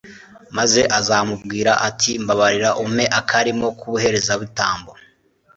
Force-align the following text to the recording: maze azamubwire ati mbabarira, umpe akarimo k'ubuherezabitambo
maze 0.57 0.81
azamubwire 0.99 1.71
ati 1.87 2.11
mbabarira, 2.23 2.69
umpe 2.83 3.05
akarimo 3.19 3.67
k'ubuherezabitambo 3.77 4.91